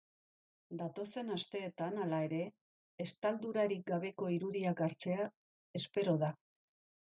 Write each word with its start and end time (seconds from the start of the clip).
Datozen 0.77 1.29
asteetan, 1.35 1.99
hala 2.05 2.21
ere, 2.29 2.39
estaldurarik 3.07 3.85
gabeko 3.93 4.33
irudiak 4.39 4.85
hartzea 4.89 5.31
espero 5.85 6.19
da. 6.27 6.35